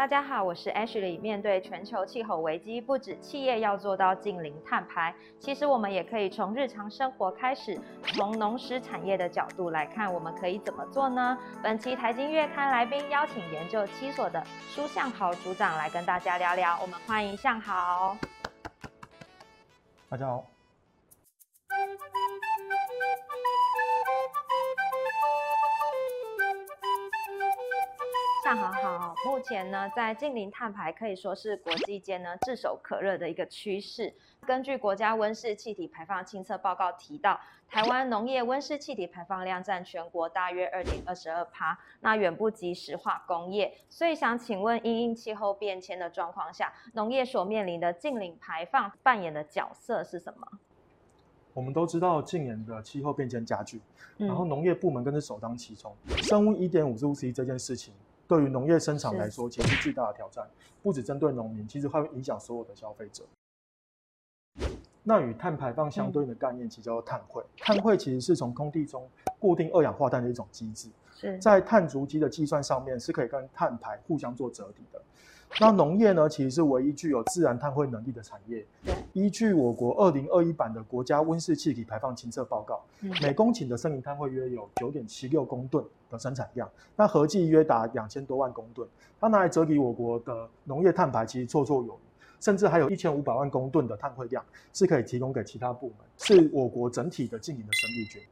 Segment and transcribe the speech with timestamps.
[0.00, 1.20] 大家好，我是 Ashley。
[1.20, 7.78] 面对全球气候危机，不止企业要做到近零碳排，其实我们也可以从日常生活开始，
[8.14, 11.36] 从农食产业的角度来看，我们可以怎么做呢？
[11.62, 16.78] 本期财经月刊来宾邀请研究七所的苏向豪组长来跟大家聊聊。
[16.80, 18.16] 我们欢迎向豪。
[20.08, 20.59] 大家好。
[29.26, 34.12] 目前呢，在近零碳排可以说是国际间呢炙手可热的一个趋势。
[34.46, 43.70] 根据国家温室气体排放清测报告提到，台湾农业温室气体排放量占全国大约二点二十二趴，那远不及石化工业。
[43.90, 50.48] 所以想请问，因应气候变迁的状况下，农业所面临的近零排放扮演的角色是什么？
[51.52, 53.82] 我们都知道近年的气候变迁加剧，
[54.16, 57.92] 然后农业部门更是首当其冲，生物一点五度 C 这件事情。
[58.30, 60.48] 对于农业生产来说，其实是巨大的挑战，
[60.84, 63.24] 不只针对农民，其实会影响所有的消费者。
[65.10, 67.42] 那与碳排放相对应的概念，其实叫做碳汇。
[67.58, 69.04] 碳汇其实是从空气中
[69.40, 70.88] 固定二氧化碳的一种机制，
[71.40, 75.02] 在碳足迹的计算上面是可以跟碳排互相做折抵的。
[75.58, 78.64] 那农业呢，其实是唯一具有自然碳汇能力的产业。
[79.12, 82.80] 依据我国二零二一版的国家温室气体排放清测报告，
[83.20, 88.88] 每公顷的森林碳汇约有九点七六公吨的生产量，那合计约达两千多万公吨。
[89.20, 92.09] 它拿来折抵我国的农业碳排，其实绰绰有余。
[92.40, 98.22] 甚至还有一千五百万公吨的碳汇量是可以提供给其他部门，是我国整体的经营的生力军。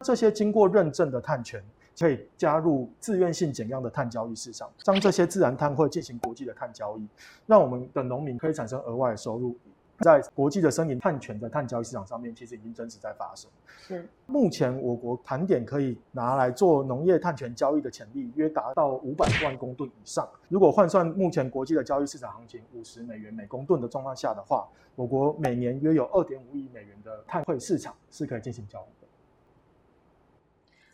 [0.00, 1.62] 这些经过认证的碳权。
[2.00, 7.04] 可以加入自愿性减量的碳交易市场，将这些自然碳汇进行国际的碳交易，
[7.44, 9.56] 让我们的农民可以产生额外的收入。
[10.00, 13.50] 在国际的森林碳权的碳交易市场上面，其实已经真实在发生。
[13.66, 20.28] 是目前我国盘点可以拿来做农业碳权交易的潜力，约达到五百万公吨以上。
[20.48, 28.98] 如果换算目前国际的交易市场行情五十美元每公吨的状况下的话，我国每年约有二点五亿美元的碳汇市场是可以进行交易。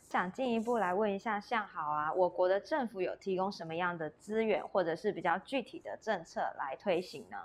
[0.08, 7.36] 想进一步来问一下向好啊，我国的政府有提供什么样的资源，或者是比较具体的政策来推行呢？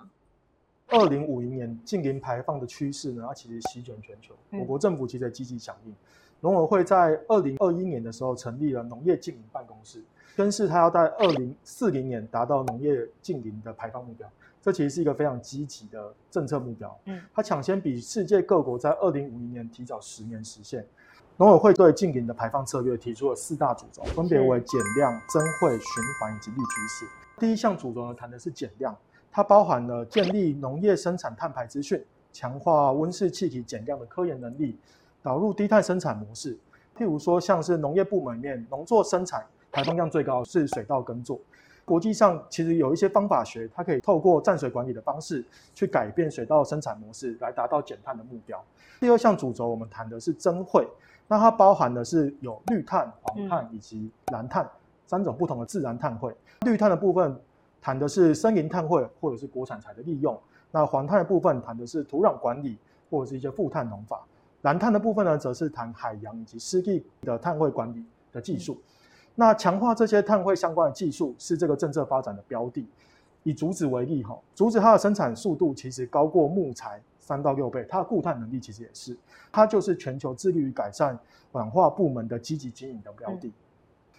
[0.90, 5.94] 二零五零年近零排放的趋势呢，它其实席卷全球，我国政府其实积极响应。
[6.42, 10.02] 农委会在二零二一年的时候成立了农业近零办公室，
[10.36, 14.28] 宣示它要在二零四零年达到农业近零的排放目标，
[14.62, 16.98] 这其实是一个非常积极的政策目标。
[17.06, 20.86] 嗯，它抢先比世界各国在二零五零年提早十年实现。
[21.36, 27.06] 农委会对近零的排放策略提出了四大主轴，分别为减量、增汇、循环以及绿趋势。
[27.38, 28.94] 第一项主轴呢，谈的是减量，
[29.32, 34.78] 它包含了建立农业生产碳排资讯，强化温室气体减量的科研能力，
[35.22, 36.58] 导入低碳生产模式。
[36.98, 41.40] 譬如说，像是农业部门里面，农作生产排放量最高是水稻耕作。
[41.86, 48.64] 国际上其实有一些方法学，它可以透过占水管理的方式去改变水稻生产模式，来达到减碳的目标。
[49.00, 50.88] 第二项主轴，我们谈的是增汇。
[51.28, 54.70] 那它包含的是有绿碳、黄碳以及蓝碳
[55.08, 56.36] 三种不同的自然碳汇。
[56.62, 57.40] 绿碳的部分
[57.82, 60.40] 谈的是森林碳汇或者是国产材的利用。
[60.72, 62.78] 那黄碳的部分谈的是土壤管理
[63.10, 64.26] 或者是一些负碳农法。
[64.62, 68.80] 蓝碳的部分呢，则是谈海洋以及湿地的碳汇管理的技术。
[69.36, 72.88] 那强化这些碳汇相关的技术是这个政策发展的标的。
[73.44, 77.02] 以竹子为例，哈，竹子它的生产速度其实高过木材。
[77.22, 79.16] 三到六倍，它的固碳能力其实也是，
[79.52, 81.16] 它就是全球致力于改善
[81.52, 83.54] 软化部门的积极经营的标的。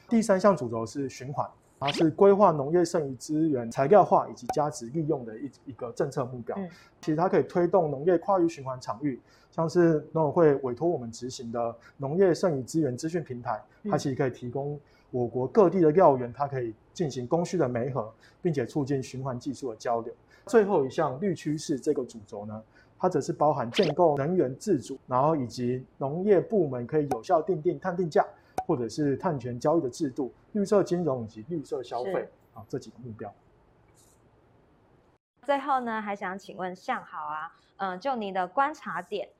[0.08, 1.44] 第三项主轴是循环，
[1.80, 6.54] 它是规划农业剩余资源材料化以及价值利用的一一个政策目标。
[7.00, 9.18] 其实它可以推动农业跨域循环场域，
[9.50, 13.58] 像是农委会委托我们执行的农业剩余资源资讯平台，
[13.90, 14.78] 它其实可以提供
[15.10, 18.12] 我国各地的药园，它可以进行供需的媒合，
[18.42, 20.12] 并且促进循环技术的交流。
[20.46, 22.62] 最后一项绿趋势这个主轴呢？
[23.00, 28.22] 它则是包含建构能源自主，然后以及农业部门可以有效定定碳定价，
[28.66, 33.32] 或者是碳权交易的制度、绿色金融以及绿色消费啊这几个目标。
[35.46, 39.30] 最后呢，还想请问向好啊，嗯，就你的观察点，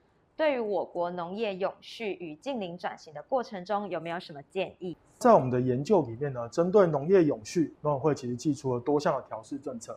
[0.41, 4.97] 对于我国农业永续与近零转型的过程中，有没有什么建议？
[5.19, 9.95] 在我们的研究里面呢，针对农业永续，农委会其实寄出了多项的调试政策。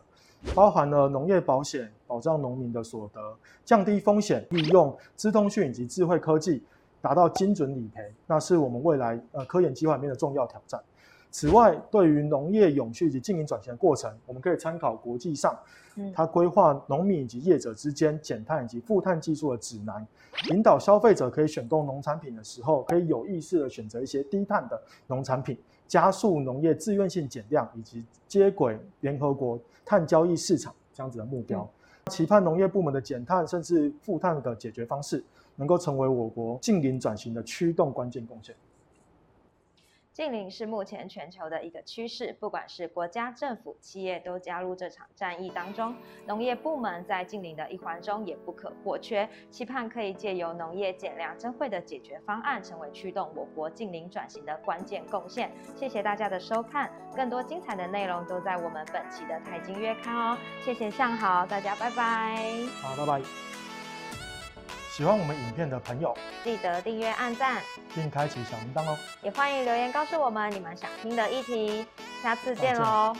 [0.54, 6.62] 包含了农业保险保障农民的所得，降低风险，利用资通讯以及智慧科技
[7.00, 10.78] 达到精准理赔，那是我们未来呃科研计划里面的重要挑战。
[11.34, 15.52] 此外，对于农业永续及经营转型的过程，我们可以参考国际上，
[16.14, 20.06] 它规划农民以及业者之间减碳以及负碳技术的指南，
[20.52, 25.58] 引导消费者可以选购农产品的时候，可以有意识的选择一些低碳的农产品，
[25.88, 31.68] 加速农业自愿性减量以及接轨联合国碳交易市场这样子的目标，
[32.12, 35.24] 期盼农业部门的减碳甚至负碳的解决方式，
[35.56, 38.54] 能够成为我国近邻转型的驱动关键贡献。
[40.14, 45.92] 近邻是目前全球的一个趋势，不管是国家、政府、企业都加入这场战役当中。
[46.24, 55.50] 农业部门在近邻的一环中也不可或缺，期盼可以借由农业减量增汇的解决方案，成为驱动我国近邻转型的关键贡献。
[55.74, 60.38] 谢谢大家的收看，更多精彩的内容都在我们本期的财经月刊哦。
[60.64, 62.36] 谢谢向豪，大家拜拜。
[62.80, 63.53] 好，拜拜。
[64.96, 67.60] 喜欢我们影片的朋友，记得订阅、按赞，
[67.96, 68.96] 并开启小铃铛哦。
[69.22, 71.84] 也欢迎留言告诉我们你们想听的议题。
[72.22, 73.12] 下次见喽！